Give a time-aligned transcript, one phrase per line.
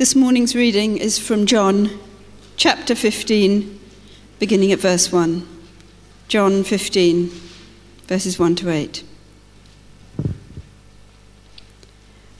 [0.00, 1.90] This morning's reading is from John
[2.56, 3.78] chapter 15,
[4.38, 5.46] beginning at verse 1.
[6.26, 7.30] John 15,
[8.06, 9.04] verses 1 to 8.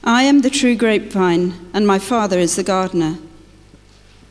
[0.03, 3.19] I am the true grapevine, and my Father is the gardener.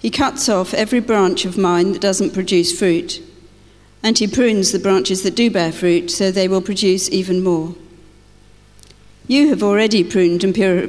[0.01, 3.23] He cuts off every branch of mine that doesn't produce fruit,
[4.03, 7.77] and he prunes the branches that do bear fruit so they will produce even more.
[9.29, 10.89] You have already pruned and pure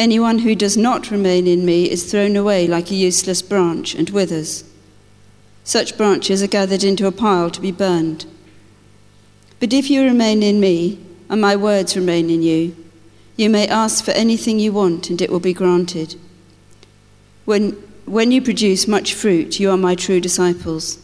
[0.00, 4.08] Anyone who does not remain in me is thrown away like a useless branch and
[4.08, 4.64] withers.
[5.62, 8.24] Such branches are gathered into a pile to be burned.
[9.58, 12.74] But if you remain in me, and my words remain in you,
[13.36, 16.18] you may ask for anything you want, and it will be granted.
[17.44, 17.72] When,
[18.06, 20.98] when you produce much fruit, you are my true disciples.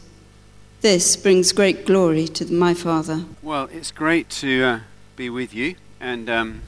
[0.80, 3.26] This brings great glory to my Father.
[3.42, 4.80] Well, it's great to uh,
[5.16, 6.62] be with you, and um,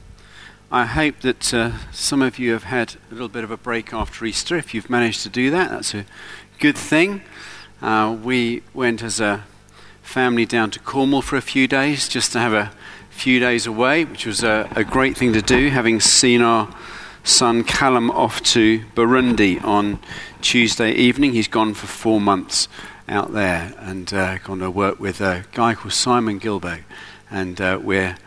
[0.71, 3.91] I hope that uh, some of you have had a little bit of a break
[3.91, 4.55] after Easter.
[4.55, 6.05] If you've managed to do that, that's a
[6.59, 7.23] good thing.
[7.81, 9.45] Uh, we went as a
[10.03, 12.71] family down to Cornwall for a few days just to have a
[13.09, 16.71] few days away, which was a, a great thing to do, having seen our
[17.23, 19.97] son Callum off to Burundi on
[20.39, 21.33] Tuesday evening.
[21.33, 22.67] He's gone for four months
[23.07, 26.83] out there and uh, gone to work with a guy called Simon Guillebaud.
[27.31, 28.17] And uh, we're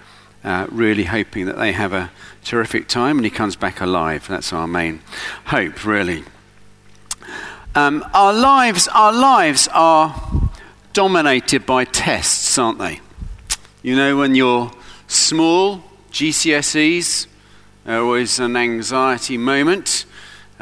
[0.44, 2.10] uh, really hoping that they have a
[2.44, 4.26] terrific time and he comes back alive.
[4.28, 5.00] That's our main
[5.46, 6.24] hope, really.
[7.74, 10.50] Um, our lives, our lives are
[10.92, 13.00] dominated by tests, aren't they?
[13.82, 14.70] You know, when you're
[15.06, 17.26] small, GCSEs
[17.86, 20.04] are always an anxiety moment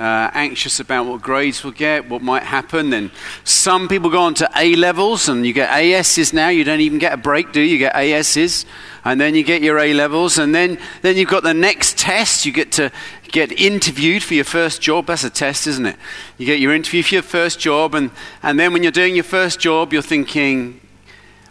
[0.01, 2.89] uh, anxious about what grades we'll get, what might happen.
[2.89, 3.11] Then
[3.45, 6.49] some people go on to A levels and you get ASs now.
[6.49, 7.73] You don't even get a break, do you?
[7.73, 8.65] You get ASs.
[9.05, 10.39] And then you get your A levels.
[10.39, 12.47] And then, then you've got the next test.
[12.47, 12.91] You get to
[13.25, 15.07] get interviewed for your first job.
[15.07, 15.97] That's a test, isn't it?
[16.39, 17.95] You get your interview for your first job.
[17.95, 18.11] And,
[18.43, 20.81] and then when you're doing your first job, you're thinking,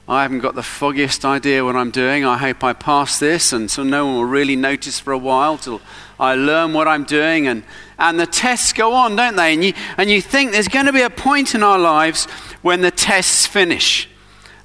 [0.10, 2.26] I haven't got the foggiest idea what I'm doing.
[2.26, 5.60] I hope I pass this, and so no one will really notice for a while
[5.60, 5.82] till
[6.20, 7.46] I learn what I'm doing.
[7.46, 7.64] And,
[8.00, 9.54] and the tests go on, don't they?
[9.54, 12.26] And you, and you think there's going to be a point in our lives
[12.64, 14.10] when the tests finish.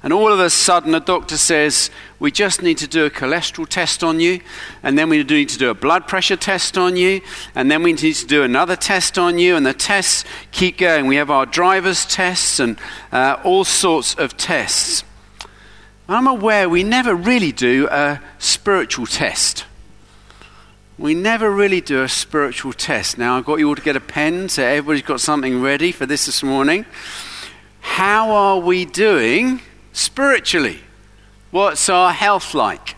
[0.01, 3.67] And all of a sudden, a doctor says, We just need to do a cholesterol
[3.67, 4.41] test on you.
[4.81, 7.21] And then we need to do a blood pressure test on you.
[7.53, 9.55] And then we need to do another test on you.
[9.55, 11.05] And the tests keep going.
[11.05, 12.79] We have our driver's tests and
[13.11, 15.03] uh, all sorts of tests.
[16.07, 19.65] I'm aware we never really do a spiritual test.
[20.99, 23.17] We never really do a spiritual test.
[23.17, 26.05] Now, I've got you all to get a pen, so everybody's got something ready for
[26.05, 26.85] this this morning.
[27.81, 29.61] How are we doing
[29.93, 30.79] spiritually?
[31.49, 32.95] What's our health like?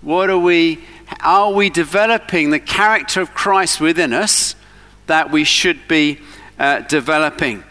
[0.00, 0.84] What are we,
[1.20, 4.54] are we developing the character of Christ within us
[5.08, 6.20] that we should be
[6.60, 7.64] uh, developing?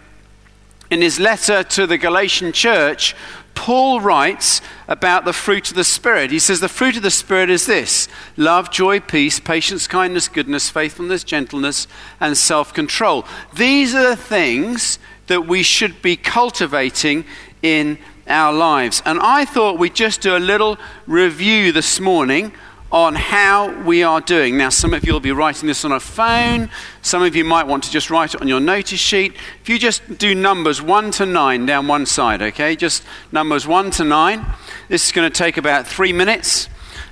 [0.91, 3.15] In his letter to the Galatian church,
[3.59, 6.31] Paul writes about the fruit of the Spirit.
[6.31, 10.69] He says, The fruit of the Spirit is this love, joy, peace, patience, kindness, goodness,
[10.69, 11.85] faithfulness, gentleness,
[12.21, 13.25] and self control.
[13.53, 14.97] These are the things
[15.27, 17.25] that we should be cultivating
[17.61, 17.97] in
[18.27, 19.01] our lives.
[19.05, 22.53] And I thought we'd just do a little review this morning
[22.91, 24.57] on how we are doing.
[24.57, 26.69] Now, some of you will be writing this on a phone.
[27.03, 29.35] Some of you might want to just write it on your notice sheet.
[29.61, 32.75] If you just do numbers 1 to 9 down one side, okay?
[32.75, 34.45] Just numbers 1 to 9.
[34.87, 36.67] This is going to take about three minutes,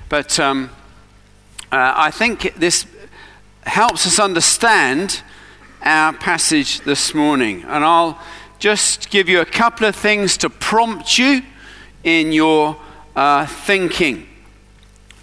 [0.09, 0.71] but um,
[1.71, 2.87] uh, I think this
[3.63, 5.21] helps us understand
[5.83, 7.63] our passage this morning.
[7.63, 8.19] And I'll
[8.57, 11.43] just give you a couple of things to prompt you
[12.03, 12.77] in your
[13.15, 14.27] uh, thinking.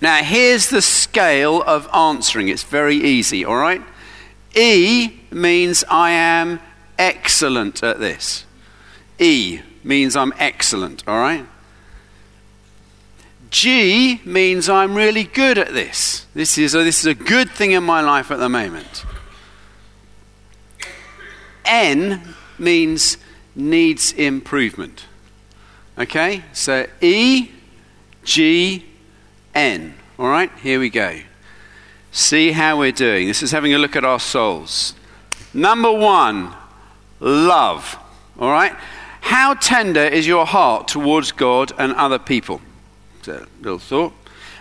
[0.05, 2.49] Now, here's the scale of answering.
[2.49, 3.81] It's very easy, all right?
[4.55, 6.61] E means I am
[6.99, 8.45] excellent at this.
[9.19, 11.47] E means I'm excellent, all right?
[13.49, 16.27] G means I'm really good at this.
[16.35, 19.07] This is a, this is a good thing in my life at the moment.
[21.65, 23.17] N means
[23.57, 25.07] needs improvement.
[25.97, 26.45] Okay?
[26.53, 27.53] So E,
[28.23, 28.85] G,
[29.55, 29.95] N.
[30.19, 31.21] All right, here we go.
[32.13, 33.27] See how we're doing.
[33.27, 34.95] This is having a look at our souls.
[35.53, 36.55] Number one,
[37.21, 37.99] love.
[38.39, 38.75] All right?
[39.21, 42.61] How tender is your heart towards God and other people?
[43.19, 44.13] It's a little thought.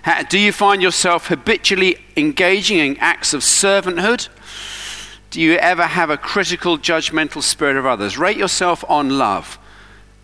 [0.04, 4.30] How, do you find yourself habitually engaging in acts of servanthood?
[5.30, 8.18] Do you ever have a critical, judgmental spirit of others?
[8.18, 9.58] Rate yourself on love.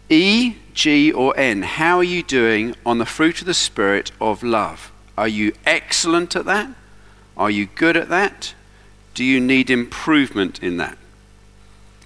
[0.10, 1.62] E, G, or N.
[1.62, 4.92] How are you doing on the fruit of the Spirit of love?
[5.18, 6.74] Are you excellent at that?
[7.38, 8.54] Are you good at that?
[9.14, 10.98] Do you need improvement in that?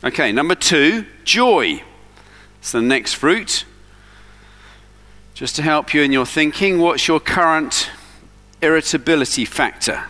[0.04, 1.82] Okay, number two, joy.
[2.60, 3.66] It's the next fruit.
[5.34, 7.90] Just to help you in your thinking, what's your current
[8.62, 10.06] irritability factor?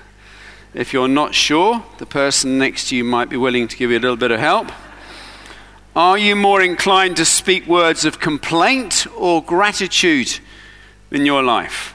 [0.73, 3.97] If you're not sure, the person next to you might be willing to give you
[3.97, 4.71] a little bit of help.
[5.95, 10.39] Are you more inclined to speak words of complaint or gratitude
[11.11, 11.93] in your life?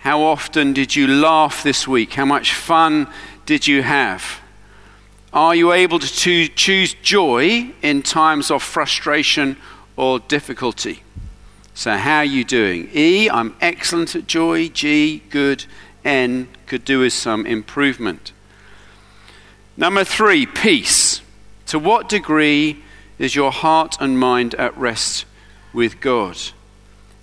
[0.00, 2.12] How often did you laugh this week?
[2.12, 3.08] How much fun
[3.46, 4.42] did you have?
[5.32, 9.56] Are you able to choose joy in times of frustration
[9.96, 11.02] or difficulty?
[11.72, 12.90] So, how are you doing?
[12.92, 14.68] E, I'm excellent at joy.
[14.68, 15.64] G, good.
[16.04, 18.32] N could do with some improvement.
[19.78, 21.22] Number three, peace.
[21.72, 22.82] To what degree
[23.18, 25.24] is your heart and mind at rest
[25.72, 26.36] with God?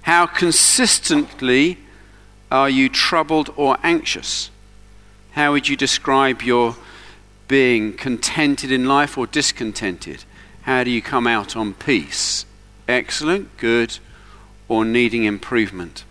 [0.01, 1.77] How consistently
[2.49, 4.49] are you troubled or anxious?
[5.33, 6.77] How would you describe your
[7.47, 10.23] being contented in life or discontented?
[10.63, 12.47] How do you come out on peace?
[12.87, 13.99] Excellent, good,
[14.67, 16.05] or needing improvement?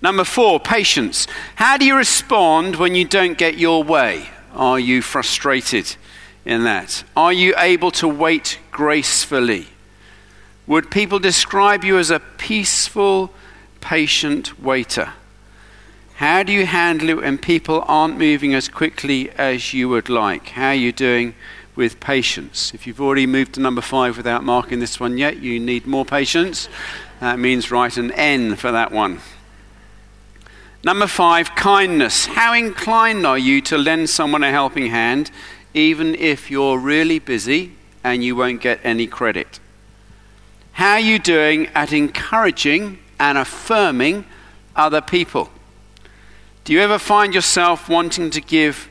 [0.00, 1.26] Number four, patience.
[1.56, 4.30] How do you respond when you don't get your way?
[4.54, 5.96] Are you frustrated
[6.44, 7.04] in that?
[7.16, 9.68] Are you able to wait gracefully?
[10.66, 13.32] Would people describe you as a peaceful,
[13.80, 15.12] patient waiter?
[16.16, 20.50] How do you handle it when people aren't moving as quickly as you would like?
[20.50, 21.34] How are you doing
[21.74, 22.72] with patience?
[22.72, 26.04] If you've already moved to number five without marking this one yet, you need more
[26.04, 26.68] patience.
[27.20, 29.20] That means write an N for that one.
[30.84, 32.26] Number five, kindness.
[32.26, 35.30] How inclined are you to lend someone a helping hand,
[35.74, 37.72] even if you're really busy
[38.02, 39.60] and you won't get any credit?
[40.72, 44.24] How are you doing at encouraging and affirming
[44.74, 45.50] other people?
[46.64, 48.88] Do you ever find yourself wanting to give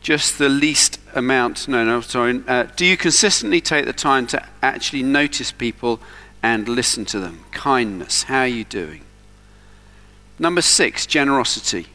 [0.00, 1.68] just the least amount?
[1.68, 2.42] No, no, sorry.
[2.46, 6.00] Uh, do you consistently take the time to actually notice people
[6.42, 7.44] and listen to them?
[7.52, 8.24] Kindness.
[8.24, 9.02] How are you doing?
[10.38, 11.86] Number six, generosity.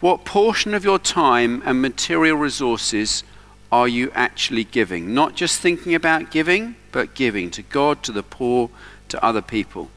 [0.00, 3.24] What portion of your time and material resources
[3.70, 5.14] are you actually giving?
[5.14, 8.70] Not just thinking about giving, but giving to God, to the poor,
[9.08, 9.90] to other people.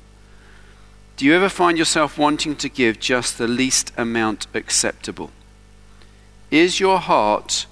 [1.18, 5.32] Do you ever find yourself wanting to give just the least amount acceptable?
[6.50, 7.66] Is your heart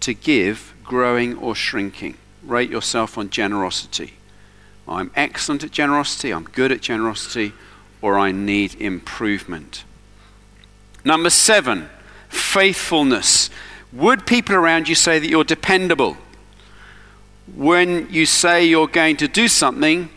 [0.00, 2.16] to give growing or shrinking?
[2.42, 4.14] Rate yourself on generosity.
[4.86, 7.52] I'm excellent at generosity, I'm good at generosity,
[8.02, 9.84] or I need improvement.
[11.04, 11.88] Number seven,
[12.28, 13.50] faithfulness.
[13.94, 16.16] Would people around you say that you're dependable?
[17.54, 20.10] When you say you're going to do something,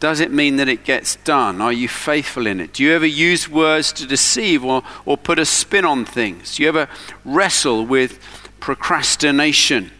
[0.00, 1.60] does it mean that it gets done?
[1.60, 2.72] Are you faithful in it?
[2.72, 6.56] Do you ever use words to deceive or, or put a spin on things?
[6.56, 6.88] Do you ever
[7.24, 8.18] wrestle with
[8.60, 9.90] procrastination?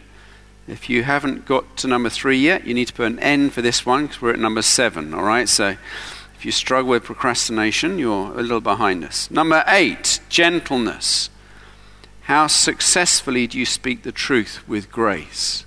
[0.67, 3.61] If you haven't got to number three yet, you need to put an N for
[3.61, 5.49] this one because we're at number seven, all right?
[5.49, 5.75] So
[6.35, 9.29] if you struggle with procrastination, you're a little behind us.
[9.29, 11.29] Number eight, gentleness.
[12.29, 15.65] How successfully do you speak the truth with grace?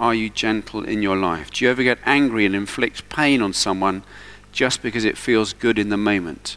[0.00, 1.52] Are you gentle in your life?
[1.52, 4.02] Do you ever get angry and inflict pain on someone
[4.50, 6.56] just because it feels good in the moment?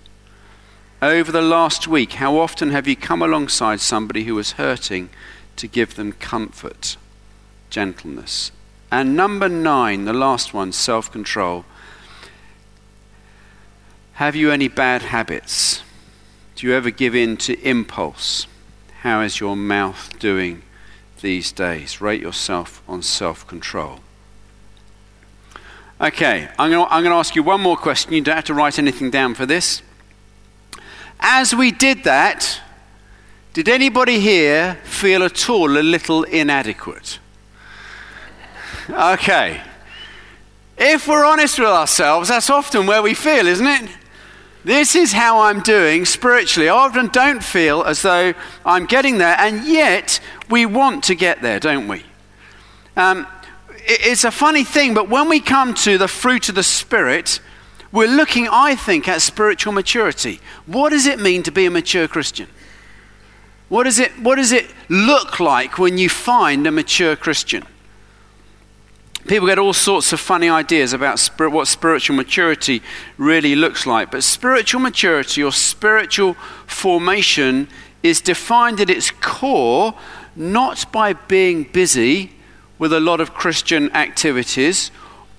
[1.00, 5.12] Over the last week, how often have you come alongside somebody who was hurting
[5.58, 6.98] to give them comfort?
[7.70, 8.52] Gentleness.
[8.92, 11.66] And number nine, the last one, self control.
[14.14, 15.84] Have you any bad habits?
[16.56, 18.48] Do you ever give in to impulse?
[19.02, 20.64] How is your mouth doing
[21.22, 22.02] these days?
[22.02, 24.00] Rate yourself on self control.
[26.00, 28.14] Okay, I'm going, to, I'm going to ask you one more question.
[28.14, 29.82] You don't have to write anything down for this.
[31.20, 32.62] As we did that,
[33.54, 37.20] did anybody here feel at all a little inadequate?
[38.90, 39.62] Okay.
[40.78, 43.90] If we're honest with ourselves, that's often where we feel, isn't it?
[44.64, 46.68] This is how I'm doing spiritually.
[46.68, 48.34] I often don't feel as though
[48.66, 52.04] I'm getting there, and yet we want to get there, don't we?
[52.96, 53.28] Um,
[53.86, 57.40] it's a funny thing, but when we come to the fruit of the Spirit,
[57.92, 60.42] we're looking, I think, at spiritual maturity.
[60.66, 62.48] What does it mean to be a mature Christian?
[63.70, 67.64] What does it, what does it look like when you find a mature Christian?
[69.28, 72.82] People get all sorts of funny ideas about spirit, what spiritual maturity
[73.18, 74.10] really looks like.
[74.12, 77.68] But spiritual maturity or spiritual formation
[78.04, 79.94] is defined at its core
[80.34, 82.32] not by being busy
[82.80, 84.92] with a lot of Christian activities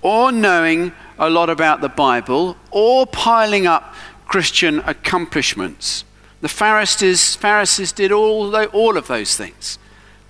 [0.02, 3.94] or knowing a lot about the Bible or piling up
[4.26, 6.04] Christian accomplishments.
[6.42, 9.78] The Pharisees, Pharisees did all, all of those things.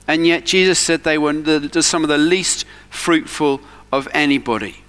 [0.09, 3.61] And yet Jesus said they were the, some of the least fruitful
[3.93, 4.83] of anybody.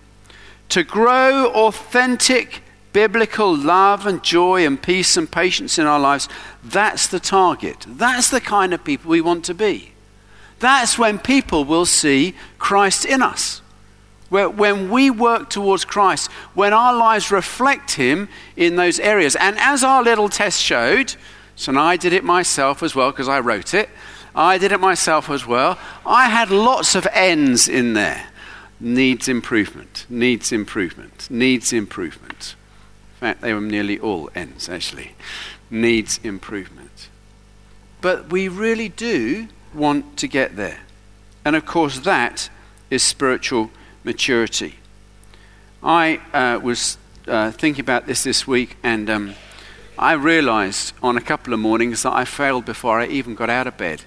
[0.69, 6.29] To grow authentic biblical love and joy and peace and patience in our lives,
[6.63, 7.85] that's the target.
[7.88, 9.91] That's the kind of people we want to be.
[10.59, 13.61] That's when people will see Christ in us.
[14.29, 19.35] When we work towards Christ, when our lives reflect Him in those areas.
[19.35, 21.15] And as our little test showed,
[21.55, 23.89] so I did it myself as well because I wrote it.
[24.36, 25.77] I did it myself as well.
[26.05, 28.27] I had lots of N's in there.
[28.79, 32.55] Needs improvement, needs improvement, needs improvement.
[33.15, 35.15] In fact, they were nearly all N's actually.
[35.69, 37.09] Needs improvement.
[38.01, 40.81] But we really do want to get there.
[41.43, 42.50] And of course, that
[42.89, 43.71] is spiritual
[44.03, 44.75] maturity.
[45.83, 49.36] I uh, was uh, thinking about this this week, and um,
[50.00, 53.68] I realized on a couple of mornings that I failed before I even got out
[53.68, 54.06] of bed.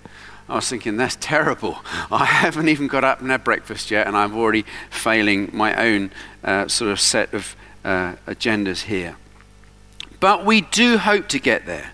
[0.49, 1.81] I was thinking, that's terrible.
[2.11, 6.11] I haven't even got up and had breakfast yet, and I'm already failing my own
[6.43, 9.17] uh, sort of set of uh, agendas here.
[10.19, 11.91] But we do hope to get there.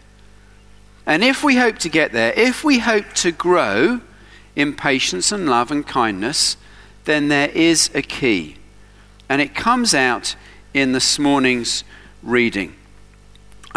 [1.04, 4.00] And if we hope to get there, if we hope to grow
[4.54, 6.56] in patience and love and kindness,
[7.04, 8.58] then there is a key.
[9.28, 10.36] And it comes out
[10.72, 11.82] in this morning's
[12.22, 12.77] reading.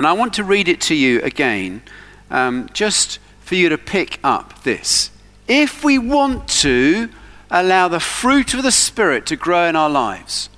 [0.02, 1.84] And I want to read it to you again,
[2.32, 5.12] um, just for you to pick up this.
[5.48, 7.08] If we want to
[7.52, 10.50] allow the fruit of the Spirit to grow in our lives,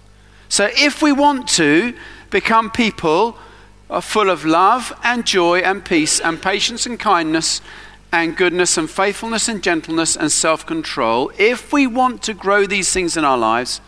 [0.48, 1.94] so if we want to
[2.30, 3.38] become people
[4.00, 7.60] full of love and joy and peace and patience and kindness
[8.14, 12.94] and goodness and faithfulness and gentleness and self control, if we want to grow these
[12.94, 13.82] things in our lives,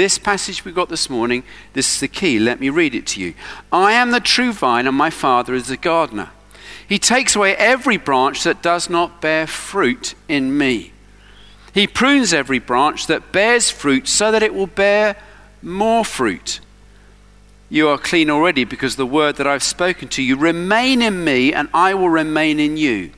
[0.00, 1.42] this passage we got this morning,
[1.74, 2.38] this is the key.
[2.38, 3.34] Let me read it to you.
[3.70, 6.30] I am the true vine, and my Father is the gardener.
[6.88, 10.94] He takes away every branch that does not bear fruit in me.
[11.74, 15.16] He prunes every branch that bears fruit so that it will bear
[15.60, 16.60] more fruit.
[17.68, 21.52] You are clean already because the word that I've spoken to you remain in me,
[21.52, 23.10] and I will remain in you.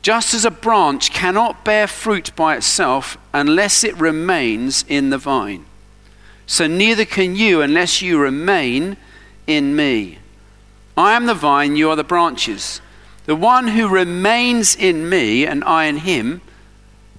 [0.00, 5.66] Just as a branch cannot bear fruit by itself unless it remains in the vine,
[6.48, 8.96] so neither can you unless you remain
[9.46, 10.18] in me.
[10.96, 12.80] I am the vine, you are the branches.
[13.26, 16.40] The one who remains in me and I in him,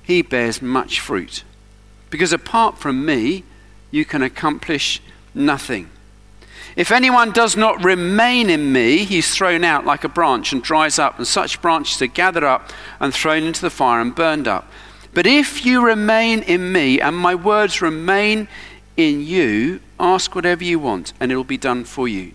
[0.01, 1.43] he bears much fruit.
[2.09, 3.43] Because apart from me,
[3.91, 4.99] you can accomplish
[5.35, 5.91] nothing.
[6.75, 10.97] If anyone does not remain in me, he's thrown out like a branch and dries
[10.97, 14.71] up, and such branches are gathered up and thrown into the fire and burned up.
[15.13, 18.47] But if you remain in me and my words remain
[18.99, 22.33] in you, ask whatever you want, and it will be done for you.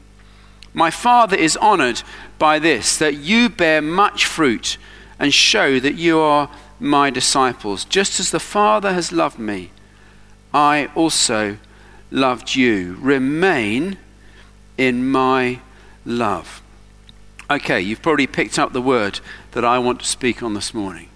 [0.72, 2.02] My Father is honored
[2.38, 4.78] by this, that you bear much fruit
[5.18, 7.84] and show that you are my disciples.
[7.84, 9.70] Just as the Father has loved me,
[10.54, 11.58] I also
[12.10, 12.96] loved you.
[12.98, 13.98] Remain
[14.78, 15.60] in my
[16.06, 16.62] love.
[17.50, 19.20] Okay, you've probably picked up the word
[19.52, 21.10] that I want to speak on this morning.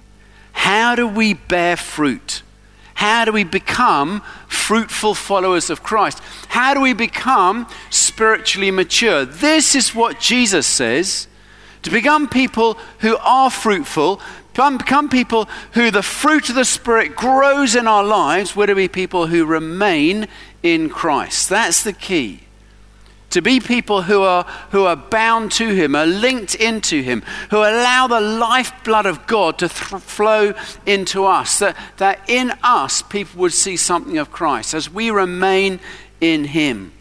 [0.53, 2.38] How do we bear fruit?
[2.99, 6.21] How do we become fruitful followers of Christ?
[6.49, 9.25] How do we become spiritually mature?
[9.25, 11.29] This is what Jesus says.
[11.83, 14.21] To become people who are fruitful,
[14.53, 18.89] become people who the fruit of the Spirit grows in our lives, we're to be
[18.89, 20.27] people who remain
[20.65, 21.49] in Christ.
[21.49, 22.48] That's the key
[23.31, 27.59] to be people who are, who are bound to Him, are linked into Him, who
[27.59, 30.55] allow the lifeblood of God to th- flow
[30.87, 35.79] into us, that, that in us people would see something of Christ as we remain
[36.21, 36.93] in Him.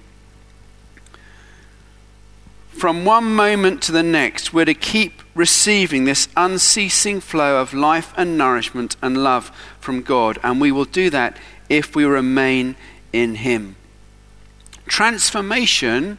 [2.70, 8.14] From one moment to the next, we're to keep receiving this unceasing flow of life
[8.18, 11.38] and nourishment and love from God, and we will do that
[11.70, 12.76] if we remain
[13.14, 13.77] in Him
[14.88, 16.18] transformation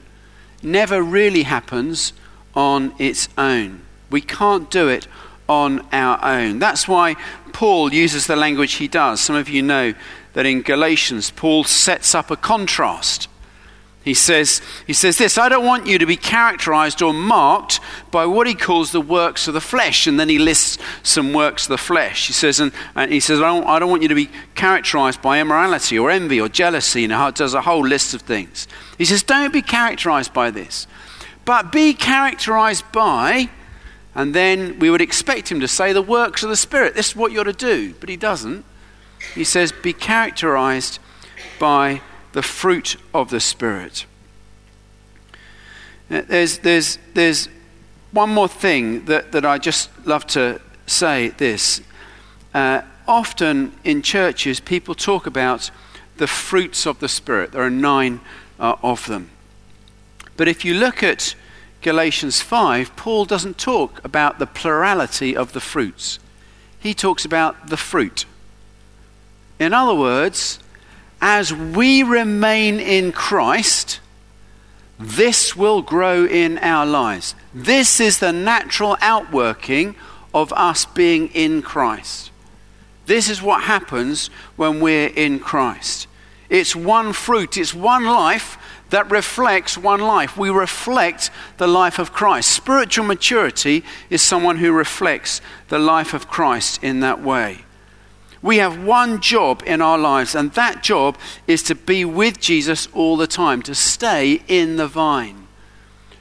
[0.62, 2.12] never really happens
[2.54, 3.82] on its own.
[4.10, 5.06] We can't do it
[5.48, 6.58] on our own.
[6.58, 7.14] That's why
[7.52, 9.20] Paul uses the language he does.
[9.20, 9.94] Some of you know
[10.34, 13.27] that in Galatians, Paul sets up a contrast.
[14.08, 17.78] He says, he says this I don't want you to be characterized or marked
[18.10, 20.06] by what he calls the works of the flesh.
[20.06, 22.26] And then he lists some works of the flesh.
[22.26, 25.20] He says, and, and he says, I don't, I don't want you to be characterized
[25.20, 27.04] by immorality or envy or jealousy.
[27.04, 28.66] And he does a whole list of things.
[28.96, 30.86] He says, Don't be characterized by this,
[31.44, 33.50] but be characterized by,
[34.14, 36.94] and then we would expect him to say, the works of the Spirit.
[36.94, 37.92] This is what you're to do.
[38.00, 38.64] But he doesn't.
[39.34, 40.98] He says, Be characterized
[41.60, 42.00] by
[42.32, 44.06] the fruit of the Spirit.
[46.08, 47.48] There's, there's, there's
[48.12, 51.82] one more thing that, that I just love to say this.
[52.54, 55.70] Uh, often in churches, people talk about
[56.16, 57.52] the fruits of the Spirit.
[57.52, 58.20] There are nine
[58.58, 59.30] uh, of them.
[60.36, 61.34] But if you look at
[61.82, 66.18] Galatians 5, Paul doesn't talk about the plurality of the fruits,
[66.80, 68.24] he talks about the fruit.
[69.58, 70.60] In other words,
[71.20, 74.00] as we remain in Christ,
[74.98, 77.34] this will grow in our lives.
[77.54, 79.94] This is the natural outworking
[80.34, 82.30] of us being in Christ.
[83.06, 86.06] This is what happens when we're in Christ.
[86.50, 88.58] It's one fruit, it's one life
[88.90, 90.36] that reflects one life.
[90.36, 92.50] We reflect the life of Christ.
[92.50, 97.64] Spiritual maturity is someone who reflects the life of Christ in that way.
[98.40, 102.88] We have one job in our lives, and that job is to be with Jesus
[102.92, 105.48] all the time, to stay in the vine,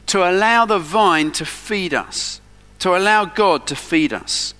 [0.07, 2.41] to allow the vine to feed us,
[2.79, 4.53] to allow God to feed us.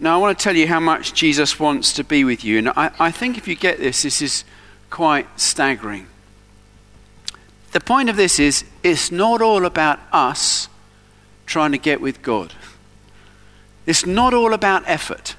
[0.00, 2.58] Now, I want to tell you how much Jesus wants to be with you.
[2.58, 4.42] And I, I think if you get this, this is
[4.90, 6.08] quite staggering.
[7.70, 10.68] The point of this is it's not all about us
[11.46, 12.52] trying to get with God.
[13.86, 15.36] It's not all about effort.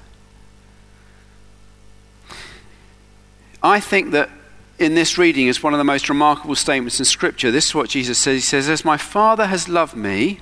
[3.62, 4.30] I think that
[4.78, 7.50] in this reading is one of the most remarkable statements in Scripture.
[7.50, 8.36] This is what Jesus says.
[8.36, 10.40] He says, As my Father has loved me.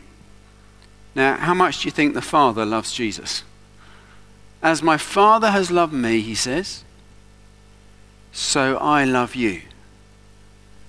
[1.14, 3.44] Now, how much do you think the Father loves Jesus?
[4.62, 6.84] As my Father has loved me, he says,
[8.32, 9.60] so I love you.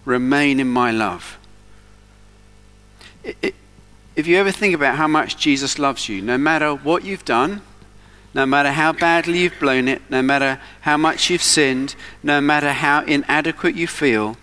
[0.05, 1.37] Remain in my love.
[3.23, 3.55] It, it,
[4.15, 7.61] if you ever think about how much Jesus loves you, no matter what you've done,
[8.33, 12.73] no matter how badly you've blown it, no matter how much you've sinned, no matter
[12.73, 14.37] how inadequate you feel,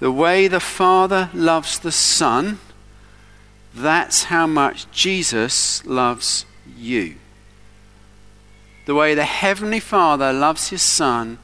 [0.00, 2.58] the way the Father loves the Son,
[3.74, 6.44] that's how much Jesus loves
[6.76, 7.16] you.
[8.86, 11.38] The way the Heavenly Father loves His Son,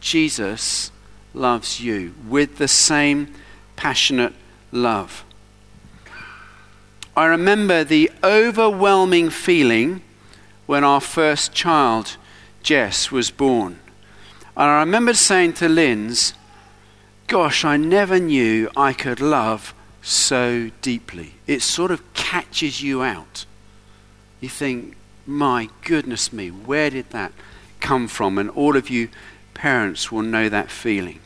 [0.00, 0.90] Jesus
[1.32, 3.32] loves you with the same
[3.76, 4.34] passionate
[4.72, 5.24] love.
[7.14, 10.00] I remember the overwhelming feeling
[10.64, 12.16] when our first child,
[12.62, 13.80] Jess, was born.
[14.56, 16.32] And I remember saying to Linz,
[17.26, 21.34] Gosh, I never knew I could love so deeply.
[21.46, 23.44] It sort of catches you out.
[24.40, 24.96] You think,
[25.26, 27.32] My goodness me, where did that
[27.80, 28.38] come from?
[28.38, 29.10] And all of you
[29.52, 31.20] parents will know that feeling.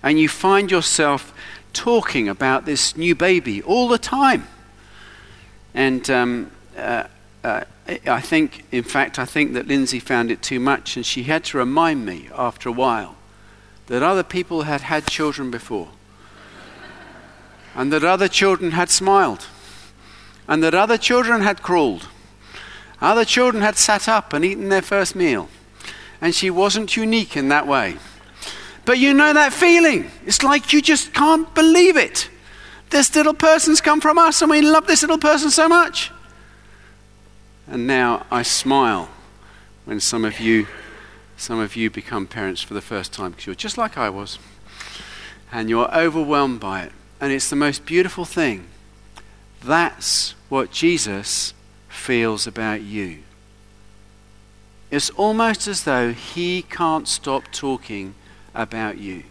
[0.00, 1.34] And you find yourself
[1.72, 4.46] talking about this new baby all the time.
[5.74, 7.04] And um, uh,
[7.44, 7.64] uh,
[8.06, 11.44] I think, in fact, I think that Lindsay found it too much, and she had
[11.44, 13.16] to remind me after a while
[13.86, 15.88] that other people had had children before,
[17.74, 19.46] and that other children had smiled,
[20.46, 22.08] and that other children had crawled,
[23.00, 25.48] other children had sat up and eaten their first meal,
[26.20, 27.96] and she wasn't unique in that way.
[28.84, 30.10] But you know that feeling.
[30.26, 32.28] It's like you just can't believe it.
[32.92, 36.12] This little person's come from us and we love this little person so much.
[37.66, 39.08] And now I smile
[39.86, 40.66] when some of you
[41.38, 44.38] some of you become parents for the first time because you're just like I was.
[45.50, 46.92] And you're overwhelmed by it.
[47.18, 48.66] And it's the most beautiful thing.
[49.64, 51.54] That's what Jesus
[51.88, 53.20] feels about you.
[54.90, 58.14] It's almost as though he can't stop talking
[58.54, 59.24] about you.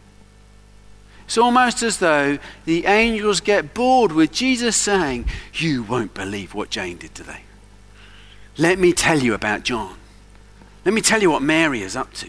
[1.32, 6.70] It's almost as though the angels get bored with Jesus saying, You won't believe what
[6.70, 7.44] Jane did today.
[8.58, 9.96] Let me tell you about John.
[10.84, 12.28] Let me tell you what Mary is up to.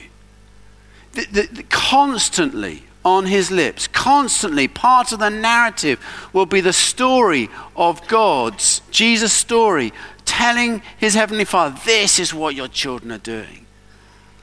[1.15, 5.99] The, the, the, constantly on his lips, constantly part of the narrative
[6.33, 9.93] will be the story of God's, Jesus' story,
[10.25, 13.67] telling his heavenly Father, This is what your children are doing.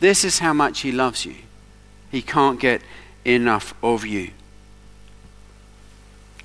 [0.02, 1.36] This is how much he loves you.
[2.12, 2.82] He can't get
[3.24, 4.32] enough of you.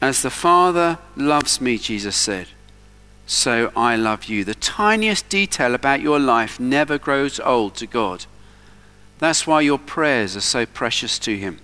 [0.05, 2.49] As the Father loves me, Jesus said,
[3.25, 4.45] so I love you.
[4.45, 8.27] The tiniest detail about your life never grows old to God.
[9.19, 11.59] That's why your prayers are so precious to Him.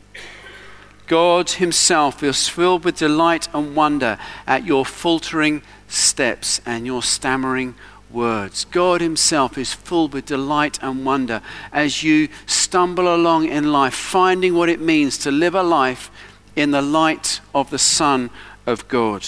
[1.07, 7.75] God Himself is filled with delight and wonder at your faltering steps and your stammering
[8.11, 8.65] words.
[8.65, 11.43] God Himself is filled with delight and wonder
[11.75, 16.11] as you stumble along in life, finding what it means to live a life
[16.57, 18.31] in the light of the Son
[18.67, 19.27] of God.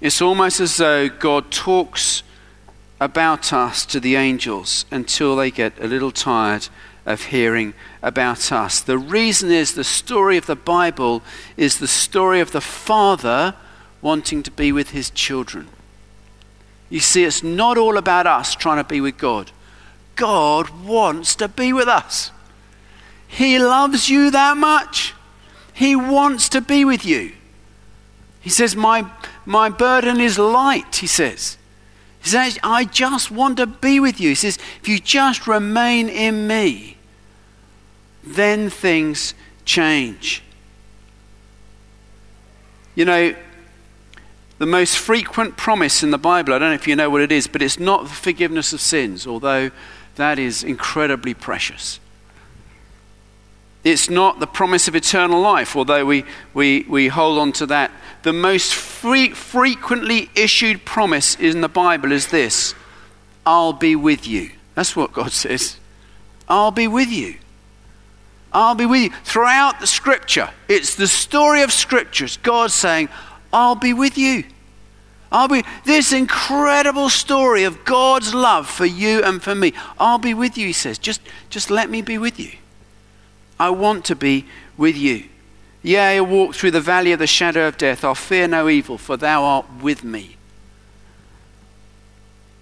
[0.00, 2.22] It's almost as though God talks
[3.00, 6.68] about us to the angels until they get a little tired
[7.06, 8.80] of hearing about us.
[8.80, 11.22] The reason is the story of the Bible
[11.56, 13.54] is the story of the Father
[14.02, 15.68] wanting to be with his children.
[16.90, 19.50] You see, it's not all about us trying to be with God.
[20.16, 22.30] God wants to be with us.
[23.28, 25.14] He loves you that much.
[25.72, 27.32] He wants to be with you.
[28.40, 29.08] He says, My,
[29.46, 31.56] my burden is light, he says.
[32.20, 34.30] He says, I just want to be with you.
[34.30, 36.96] He says, If you just remain in me,
[38.24, 40.42] then things change.
[42.94, 43.34] You know,
[44.58, 47.30] the most frequent promise in the Bible, I don't know if you know what it
[47.30, 49.70] is, but it's not the forgiveness of sins, although
[50.16, 52.00] that is incredibly precious.
[53.88, 57.90] It's not the promise of eternal life, although we, we, we hold on to that.
[58.22, 62.74] The most free, frequently issued promise in the Bible is this
[63.46, 64.50] I'll be with you.
[64.74, 65.78] That's what God says.
[66.50, 67.36] I'll be with you.
[68.52, 69.10] I'll be with you.
[69.24, 72.36] Throughout the scripture, it's the story of scriptures.
[72.36, 73.08] God saying,
[73.54, 74.44] I'll be with you.
[75.32, 79.72] I'll be this incredible story of God's love for you and for me.
[79.98, 80.98] I'll be with you, he says.
[80.98, 82.52] Just, just let me be with you.
[83.58, 85.24] I want to be with you.
[85.82, 88.04] Yea, I walk through the valley of the shadow of death.
[88.04, 90.36] I'll fear no evil, for thou art with me.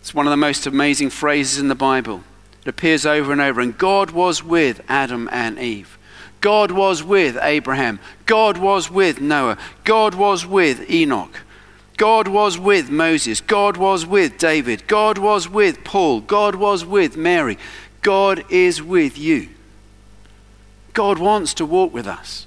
[0.01, 2.23] It's one of the most amazing phrases in the Bible.
[2.63, 3.61] It appears over and over.
[3.61, 5.99] And God was with Adam and Eve.
[6.41, 7.99] God was with Abraham.
[8.25, 9.59] God was with Noah.
[9.85, 11.41] God was with Enoch.
[11.97, 13.41] God was with Moses.
[13.41, 14.87] God was with David.
[14.87, 16.21] God was with Paul.
[16.21, 17.59] God was with Mary.
[18.03, 19.49] God is with you.
[20.97, 22.47] God wants to walk with us.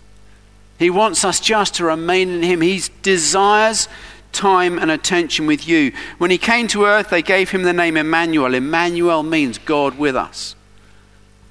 [0.80, 2.62] He wants us just to remain in Him.
[2.62, 3.88] He desires
[4.32, 5.92] time and attention with you.
[6.18, 8.56] When He came to earth, they gave Him the name Emmanuel.
[8.56, 10.56] Emmanuel means God with us.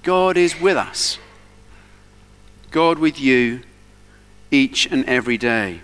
[0.02, 1.18] God is with us.
[2.72, 3.60] God with you
[4.50, 5.82] each and every day.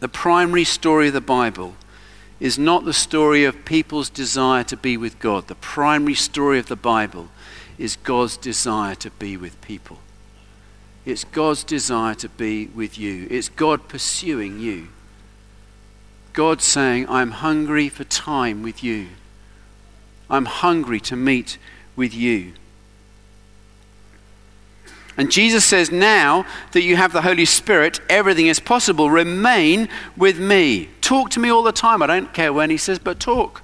[0.00, 1.76] The primary story of the Bible
[2.40, 5.46] is not the story of people's desire to be with God.
[5.46, 7.28] The primary story of the Bible
[7.78, 9.98] is God's desire to be with people.
[11.04, 13.26] It's God's desire to be with you.
[13.30, 14.88] It's God pursuing you.
[16.32, 19.08] God saying, I'm hungry for time with you.
[20.30, 21.58] I'm hungry to meet
[21.96, 22.52] with you.
[25.16, 29.10] And Jesus says, Now that you have the Holy Spirit, everything is possible.
[29.10, 30.88] Remain with me.
[31.00, 32.02] Talk to me all the time.
[32.02, 33.60] I don't care when he says, but talk.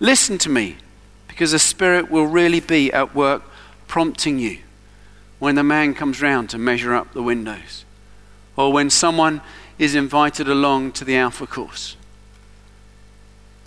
[0.00, 0.76] Listen to me,
[1.38, 3.44] because the Spirit will really be at work
[3.86, 4.58] prompting you
[5.38, 7.84] when the man comes round to measure up the windows,
[8.56, 9.40] or when someone
[9.78, 11.94] is invited along to the Alpha course.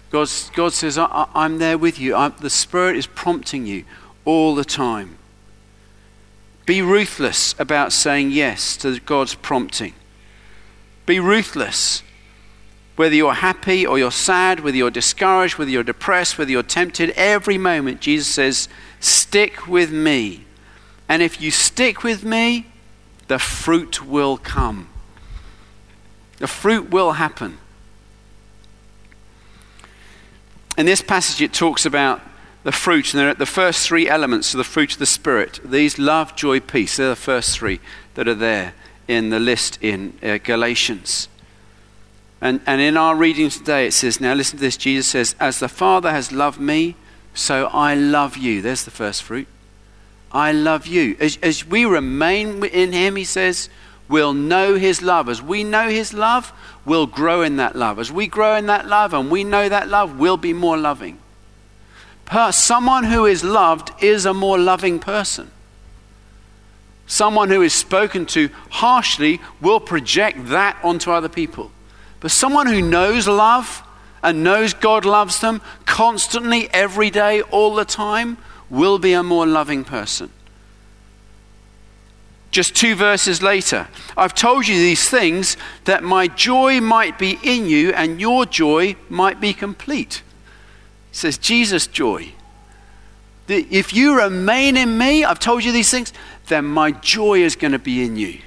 [0.10, 2.14] God, God says, I, am there with you.
[2.14, 3.86] I, the Spirit is prompting you
[4.26, 5.18] all the time.
[6.66, 9.94] Be ruthless about saying yes to God's prompting.
[11.06, 12.04] Be ruthless.
[12.95, 17.12] Whether you're happy or you're sad, whether you're discouraged, whether you're depressed, whether you're tempted,
[17.12, 20.45] every moment Jesus says, Stick with me.
[21.08, 22.67] And if you stick with me,
[23.27, 24.89] the fruit will come.
[26.38, 27.58] The fruit will happen.
[30.77, 32.21] In this passage, it talks about
[32.63, 35.60] the fruit, and they're the first three elements of the fruit of the Spirit.
[35.63, 36.97] These love, joy, peace.
[36.97, 37.80] They're the first three
[38.15, 38.73] that are there
[39.08, 41.27] in the list in uh, Galatians.
[42.41, 45.60] And, and in our reading today, it says, now listen to this Jesus says, As
[45.60, 46.95] the Father has loved me,
[47.34, 48.62] so I love you.
[48.62, 49.47] There's the first fruit.
[50.32, 51.15] I love you.
[51.19, 53.69] As, as we remain in Him, He says,
[54.10, 55.30] we'll know His love.
[55.30, 56.51] As we know His love,
[56.84, 57.99] we'll grow in that love.
[57.99, 61.19] As we grow in that love and we know that love, we'll be more loving
[62.51, 65.51] someone who is loved is a more loving person.
[67.06, 71.71] Someone who is spoken to harshly will project that onto other people.
[72.22, 73.84] But someone who knows love
[74.24, 78.38] and knows God loves them constantly, every day, all the time,
[78.70, 80.32] will be a more loving person.
[82.52, 87.66] Just two verses later, I've told you these things that my joy might be in
[87.68, 90.22] you and your joy might be complete.
[91.12, 92.34] He says, Jesus' joy.
[93.48, 96.14] If you remain in me, I've told you these things,
[96.48, 98.40] then my joy is going to be in you.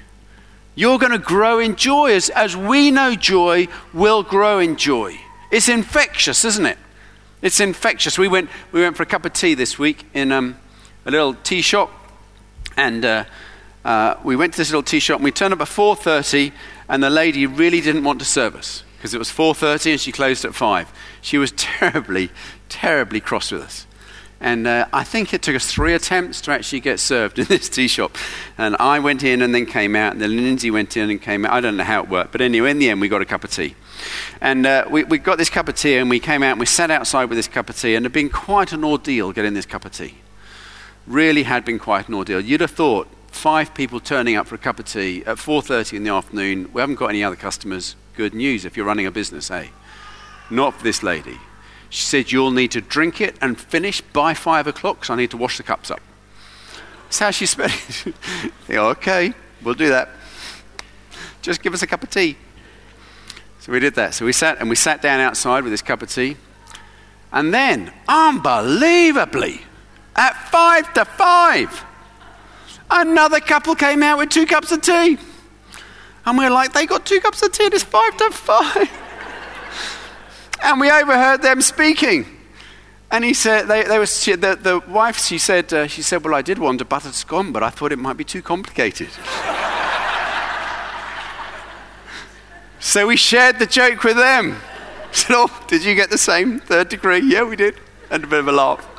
[0.74, 5.18] You're going to grow in joy as, as we know joy will grow in joy.
[5.50, 6.78] It's infectious, isn't it?
[7.42, 8.18] It's infectious.
[8.18, 10.58] We went, we went for a cup of tea this week in um,
[11.06, 11.90] a little tea shop,
[12.76, 13.24] and uh,
[13.84, 16.52] uh, we went to this little tea shop, and we turned up at 4.30,
[16.88, 20.12] and the lady really didn't want to serve us because it was 4.30 and she
[20.12, 20.90] closed at 5.
[21.20, 22.30] She was terribly,
[22.70, 23.86] terribly cross with us.
[24.44, 27.70] And uh, I think it took us three attempts to actually get served in this
[27.70, 28.14] tea shop.
[28.58, 31.46] And I went in and then came out, and then Lindsay went in and came
[31.46, 31.52] out.
[31.54, 33.42] I don't know how it worked, but anyway, in the end, we got a cup
[33.42, 33.74] of tea.
[34.42, 36.66] And uh, we, we got this cup of tea, and we came out and we
[36.66, 39.54] sat outside with this cup of tea, and it had been quite an ordeal getting
[39.54, 40.16] this cup of tea.
[41.06, 42.42] Really had been quite an ordeal.
[42.42, 46.04] You'd have thought five people turning up for a cup of tea at 4.30 in
[46.04, 46.70] the afternoon.
[46.74, 47.96] We haven't got any other customers.
[48.14, 49.68] Good news if you're running a business, eh?
[50.50, 51.38] Not for this lady.
[51.94, 55.30] She said, You'll need to drink it and finish by five o'clock because I need
[55.30, 56.00] to wash the cups up.
[57.04, 58.14] That's how she spent it.
[58.68, 60.08] yeah, okay, we'll do that.
[61.40, 62.36] Just give us a cup of tea.
[63.60, 64.12] So we did that.
[64.14, 66.36] So we sat and we sat down outside with this cup of tea.
[67.32, 69.60] And then, unbelievably,
[70.16, 71.84] at five to five,
[72.90, 75.16] another couple came out with two cups of tea.
[76.26, 78.90] And we are like, they got two cups of tea, it's five to five
[80.62, 82.26] and we overheard them speaking.
[83.10, 86.24] And he said, they, they was, she, the, the wife, she said, uh, she said,
[86.24, 89.08] well, I did want a buttered scone, but I thought it might be too complicated.
[92.80, 94.56] so we shared the joke with them.
[95.12, 97.20] Said, oh, did you get the same third degree?
[97.20, 97.76] Yeah, we did.
[98.10, 98.84] And a bit of a laugh.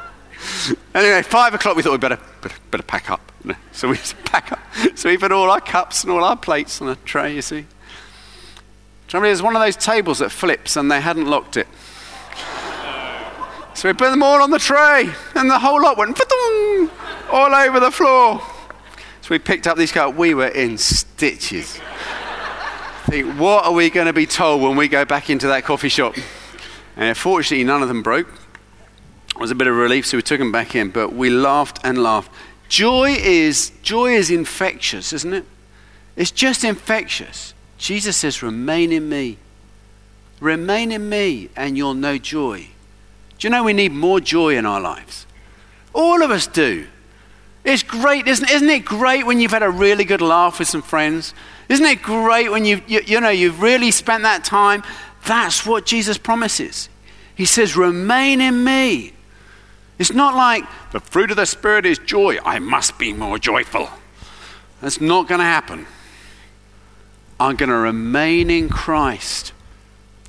[0.96, 3.34] Anyway, five o'clock, we thought we'd better, better, better pack up.
[3.74, 4.60] So we pack up.
[4.96, 7.66] So we put all our cups and all our plates on a tray, you see.
[9.14, 11.68] Remember, there's one of those tables that flips and they hadn't locked it.
[13.74, 16.20] So we put them all on the tray, and the whole lot went
[17.30, 18.42] all over the floor.
[19.22, 20.16] So we picked up these cups.
[20.16, 21.80] We were in stitches.
[23.08, 25.90] Think, what are we going to be told when we go back into that coffee
[25.90, 26.16] shop?
[26.96, 28.28] And fortunately, none of them broke.
[29.30, 30.90] It was a bit of relief, so we took them back in.
[30.90, 32.32] But we laughed and laughed.
[32.70, 35.46] Joy is joy is infectious, isn't it?
[36.16, 37.55] It's just infectious.
[37.78, 39.38] Jesus says, Remain in me.
[40.40, 42.68] Remain in me, and you'll know joy.
[43.38, 45.26] Do you know we need more joy in our lives?
[45.94, 46.88] All of us do.
[47.64, 50.84] It's great, isn't, isn't it great when you've had a really good laugh with some
[50.84, 51.34] friends?
[51.68, 54.84] Isn't it great when you've, you, you know, you've really spent that time?
[55.26, 56.90] That's what Jesus promises.
[57.34, 59.14] He says, Remain in me.
[59.98, 62.38] It's not like the fruit of the Spirit is joy.
[62.44, 63.90] I must be more joyful.
[64.82, 65.88] That's not going to happen.
[67.40, 69.52] I'm going to remain in Christ.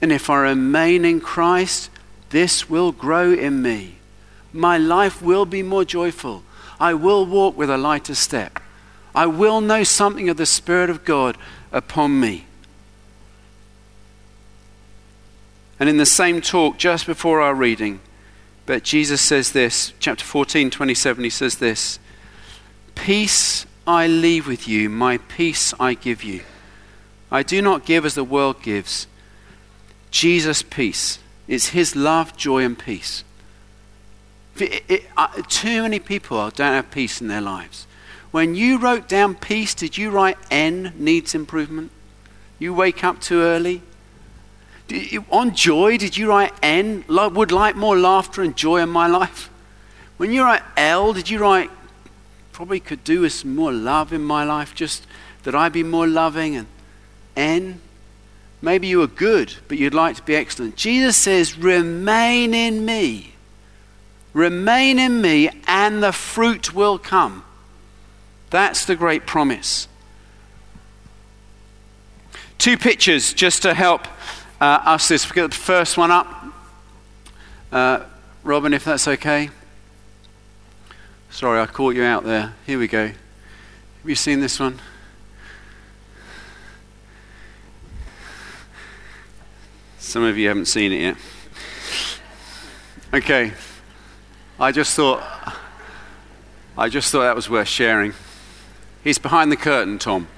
[0.03, 1.90] And if I remain in Christ,
[2.31, 3.97] this will grow in me.
[4.53, 6.42] My life will be more joyful.
[6.81, 8.61] I will walk with a lighter step.
[9.14, 11.38] I will know something of the Spirit of God
[11.73, 12.47] upon me.
[15.79, 18.01] And in the same talk, just before our reading,
[18.64, 21.99] but Jesus says this, chapter 14, 27, he says this
[22.95, 26.42] Peace I leave with you, my peace I give you.
[27.31, 29.07] I do not give as the world gives.
[30.11, 31.19] Jesus' peace.
[31.49, 33.25] It's his love, joy, and peace.
[34.57, 37.87] It, it, uh, too many people don't have peace in their lives.
[38.31, 41.91] When you wrote down peace, did you write N needs improvement?
[42.59, 43.83] You wake up too early?
[44.89, 49.07] You, on joy, did you write N would like more laughter and joy in my
[49.07, 49.51] life?
[50.17, 51.71] When you write L, did you write
[52.57, 55.07] probably could do with some more love in my life, just
[55.43, 56.67] that I be more loving and
[57.37, 57.81] N.
[58.62, 60.77] Maybe you are good, but you'd like to be excellent.
[60.77, 63.35] Jesus says, Remain in me.
[64.33, 67.44] Remain in me, and the fruit will come.
[68.51, 69.88] That's the great promise.
[72.59, 74.07] Two pictures just to help
[74.61, 75.29] uh, us this.
[75.29, 76.44] We get the first one up.
[77.70, 78.05] Uh,
[78.42, 79.51] Robin, if that's okay.
[81.31, 82.55] Sorry, I caught you out there.
[82.66, 83.09] Here we go.
[83.09, 83.16] Have
[84.05, 84.81] you seen this one?
[90.07, 91.16] Some of you haven't seen it yet.
[93.12, 93.53] Okay.
[94.59, 95.21] I just thought
[96.79, 98.14] I just thought that was worth sharing.
[99.03, 100.29] He's behind the curtain, Tom.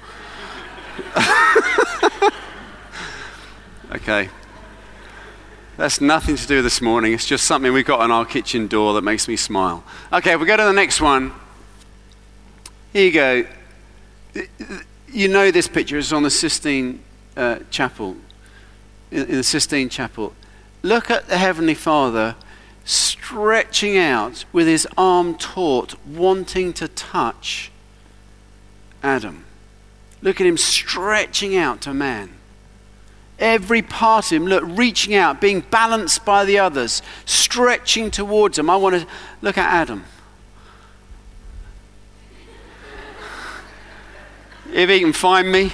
[3.92, 4.30] okay.
[5.76, 7.12] That's nothing to do this morning.
[7.12, 9.84] It's just something we've got on our kitchen door that makes me smile.
[10.10, 11.30] Okay, we go to the next one.
[12.94, 13.44] Here you go.
[15.08, 15.98] You know this picture.
[15.98, 17.02] It's on the Sistine
[17.36, 18.16] uh, Chapel
[19.10, 20.34] in, the Sistine Chapel,
[20.82, 22.36] look at the Heavenly Father
[22.84, 27.70] stretching out with his arm taut, wanting to touch
[29.02, 29.44] Adam.
[30.22, 32.30] Look at him stretching out to man.
[33.38, 38.68] Every part of him, look, reaching out, being balanced by the others, stretching towards him.
[38.68, 39.06] I want to
[39.42, 40.04] look at Adam.
[44.72, 45.72] If he can find me,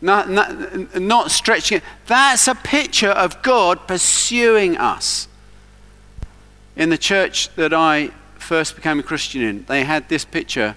[0.00, 1.84] not, not, not stretching it.
[2.06, 5.28] That's a picture of God pursuing us.
[6.76, 10.76] In the church that I first became a Christian in, they had this picture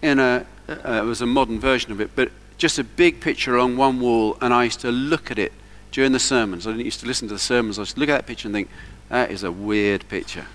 [0.00, 3.58] in a, uh, it was a modern version of it, but just a big picture
[3.58, 5.52] on one wall, and I used to look at it
[5.90, 6.66] during the sermons.
[6.66, 7.78] I didn't used to listen to the sermons.
[7.78, 8.68] I used to look at that picture and think,
[9.08, 10.46] that is a weird picture.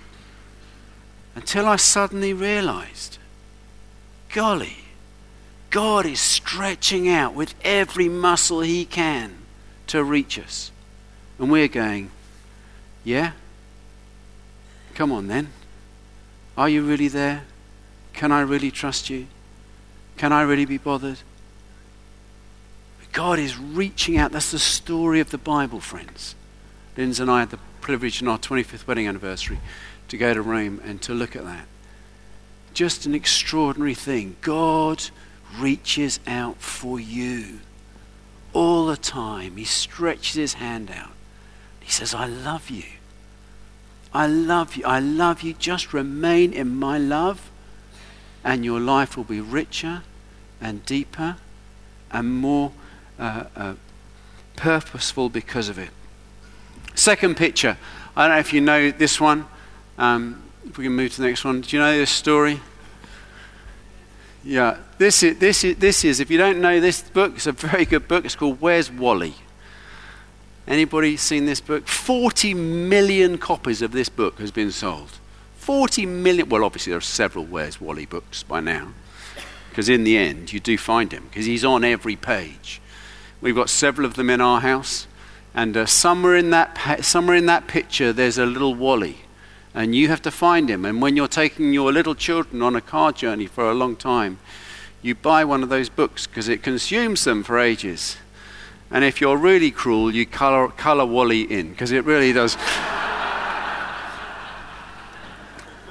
[1.34, 3.18] Until I suddenly realized,
[4.32, 4.79] golly,
[5.70, 9.38] God is stretching out with every muscle he can
[9.86, 10.72] to reach us.
[11.38, 12.10] And we're going,
[13.04, 13.32] yeah?
[14.94, 15.52] Come on then.
[16.56, 17.44] Are you really there?
[18.12, 19.28] Can I really trust you?
[20.16, 21.20] Can I really be bothered?
[23.12, 24.32] God is reaching out.
[24.32, 26.34] That's the story of the Bible, friends.
[26.96, 29.58] Linz and I had the privilege in our 25th wedding anniversary
[30.08, 31.66] to go to Rome and to look at that.
[32.74, 34.36] Just an extraordinary thing.
[34.42, 35.10] God
[35.58, 37.60] reaches out for you
[38.52, 39.56] all the time.
[39.56, 41.12] He stretches his hand out.
[41.80, 42.84] He says, I love you.
[44.12, 44.84] I love you.
[44.84, 45.54] I love you.
[45.54, 47.50] Just remain in my love,
[48.42, 50.02] and your life will be richer
[50.60, 51.36] and deeper
[52.10, 52.72] and more
[53.18, 53.74] uh, uh,
[54.56, 55.90] purposeful because of it.
[56.94, 57.78] Second picture.
[58.16, 59.46] I don't know if you know this one.
[59.96, 61.60] Um, if we can move to the next one.
[61.60, 62.60] Do you know this story?
[64.42, 67.52] Yeah, this is, this, is, this is, if you don't know this book, it's a
[67.52, 68.24] very good book.
[68.24, 69.34] It's called Where's Wally?
[70.66, 71.86] Anybody seen this book?
[71.86, 75.18] 40 million copies of this book has been sold.
[75.56, 76.48] 40 million.
[76.48, 78.92] Well, obviously, there are several Where's Wally books by now.
[79.68, 82.80] Because in the end, you do find him, because he's on every page.
[83.40, 85.06] We've got several of them in our house.
[85.54, 89.18] And uh, somewhere, in that, somewhere in that picture, there's a little Wally
[89.74, 90.84] and you have to find him.
[90.84, 94.38] And when you're taking your little children on a car journey for a long time,
[95.02, 98.16] you buy one of those books because it consumes them for ages.
[98.90, 102.56] And if you're really cruel, you color, color Wally in because it really does.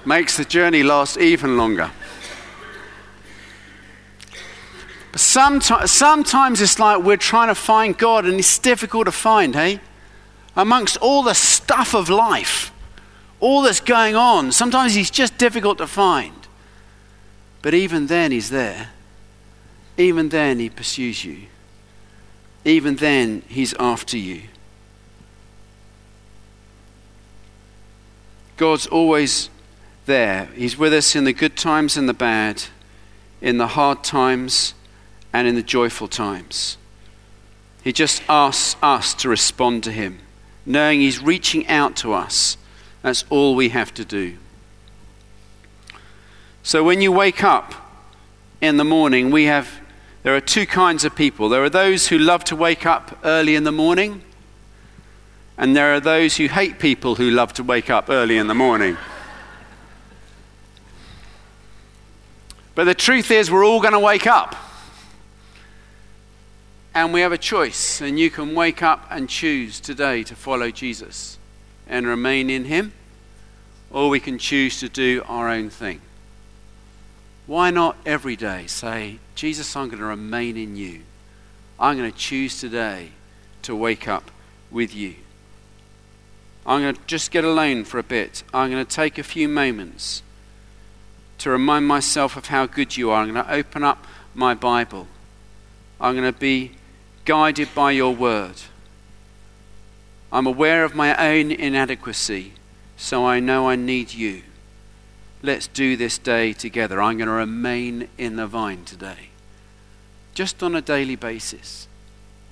[0.06, 1.92] makes the journey last even longer.
[5.12, 9.56] But sometimes, sometimes it's like we're trying to find God and it's difficult to find,
[9.56, 9.80] hey?
[10.56, 12.69] Amongst all the stuff of life
[13.40, 14.52] all that's going on.
[14.52, 16.34] Sometimes he's just difficult to find.
[17.62, 18.92] But even then, he's there.
[19.98, 21.48] Even then, he pursues you.
[22.66, 24.44] Even then, he's after you.
[28.58, 29.50] God's always
[30.06, 30.50] there.
[30.56, 32.64] He's with us in the good times and the bad,
[33.42, 34.74] in the hard times
[35.32, 36.78] and in the joyful times.
[37.84, 40.20] He just asks us to respond to him,
[40.66, 42.58] knowing he's reaching out to us
[43.02, 44.38] that's all we have to do.
[46.64, 47.74] So when you wake up
[48.62, 49.82] in the morning, we have
[50.22, 51.48] there are two kinds of people.
[51.48, 54.22] There are those who love to wake up early in the morning,
[55.58, 58.54] and there are those who hate people who love to wake up early in the
[58.54, 58.98] morning.
[62.76, 64.56] But the truth is, we're all going to wake up.
[66.94, 70.70] And we have a choice, and you can wake up and choose today to follow
[70.70, 71.39] Jesus
[71.90, 72.94] and remain in Him,
[73.92, 76.02] or we can choose to do our own thing.
[77.48, 81.02] Why not every day say, Jesus, I'm going to remain in you.
[81.80, 83.10] I'm going to choose today
[83.64, 84.30] to wake up
[84.70, 85.16] with you.
[86.66, 88.44] I'm going to just get alone for a bit.
[88.54, 90.22] I'm going to take a few moments
[91.40, 93.24] to remind myself of how good you are.
[93.24, 95.08] I'm going to open up my Bible.
[96.00, 96.74] I'm going to be
[97.26, 98.56] guided by your word.
[100.32, 102.54] I'm aware of my own inadequacy,
[102.98, 104.44] so I know I need you.
[105.42, 107.02] Let's do this day together.
[107.02, 109.30] I'm going to remain in the vine today.
[110.36, 111.88] Just on a daily basis.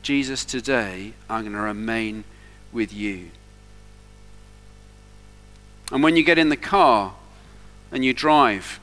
[0.01, 2.23] Jesus, today I'm going to remain
[2.71, 3.29] with you.
[5.91, 7.13] And when you get in the car
[7.91, 8.79] and you drive,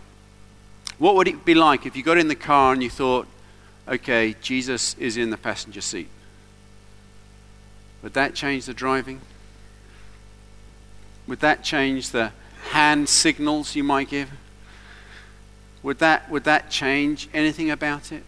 [0.99, 3.27] what would it be like if you got in the car and you thought,
[3.89, 6.09] okay, Jesus is in the passenger seat?
[8.05, 9.23] Would that change the driving?
[11.27, 12.33] Would that change the
[12.71, 14.31] hand signals you might give?
[15.83, 18.23] Would that, would that change anything about it?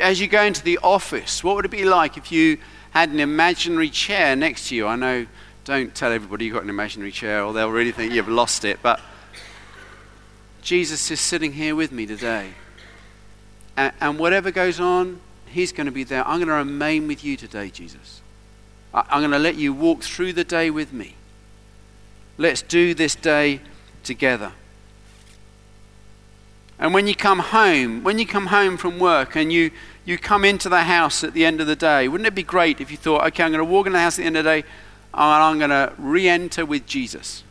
[0.00, 2.58] As you go into the office, what would it be like if you
[2.92, 4.86] had an imaginary chair next to you?
[4.86, 5.26] I know
[5.64, 8.78] Don't tell everybody you've got an imaginary chair or they'll really think you've lost it.
[8.82, 9.00] But
[10.62, 12.50] Jesus is sitting here with me today.
[13.76, 16.24] And, and whatever goes on, He's going to be there.
[16.24, 18.19] I'm going to remain with you today, Jesus.
[18.92, 21.14] I'm going to let you walk through the day with me.
[22.38, 23.60] Let's do this day
[24.02, 24.52] together.
[26.78, 29.70] And when you come home, when you come home from work and you,
[30.04, 32.80] you come into the house at the end of the day, wouldn't it be great
[32.80, 34.44] if you thought, okay, I'm going to walk in the house at the end of
[34.44, 34.64] the day
[35.12, 37.44] and I'm going to re enter with Jesus?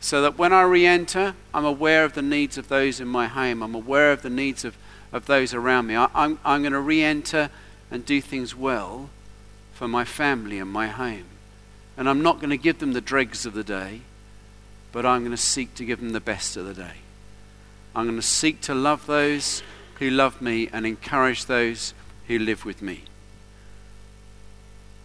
[0.00, 3.28] So that when I re enter, I'm aware of the needs of those in my
[3.28, 4.76] home, I'm aware of the needs of,
[5.12, 5.94] of those around me.
[5.94, 7.48] I, I'm, I'm going to re enter
[7.92, 9.08] and do things well
[9.82, 11.24] for my family and my home.
[11.96, 14.02] And I'm not going to give them the dregs of the day,
[14.92, 16.98] but I'm going to seek to give them the best of the day.
[17.92, 19.60] I'm going to seek to love those
[19.96, 21.94] who love me and encourage those
[22.28, 23.02] who live with me.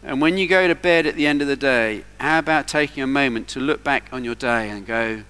[0.03, 3.01] And when you go to bed at the end of the day, how about taking
[3.01, 5.23] a moment to look back on your day and go,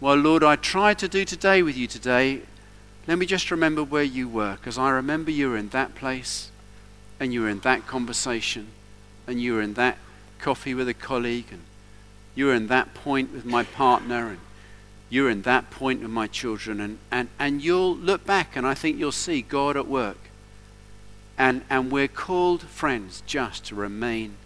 [0.00, 2.42] Well, Lord, I tried to do today with you today.
[3.08, 6.52] Let me just remember where you were, because I remember you were in that place,
[7.18, 8.68] and you were in that conversation,
[9.26, 9.98] and you were in that
[10.38, 11.62] coffee with a colleague, and
[12.34, 14.38] you were in that point with my partner, and
[15.08, 18.74] you're in that point with my children, and, and, and you'll look back and I
[18.74, 20.18] think you'll see God at work.
[21.38, 24.36] And, and we're called, friends, just to remain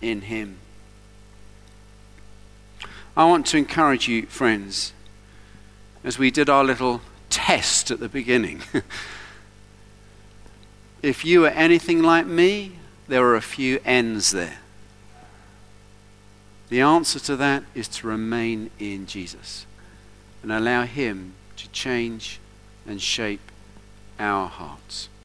[0.00, 0.58] in Him.
[3.16, 4.92] I want to encourage you, friends,
[6.02, 8.62] as we did our little test at the beginning.
[11.02, 12.72] if you are anything like me,
[13.06, 14.58] there are a few ends there.
[16.68, 19.64] The answer to that is to remain in Jesus
[20.42, 22.40] and allow Him to change
[22.86, 23.50] and shape
[24.18, 25.08] our hearts.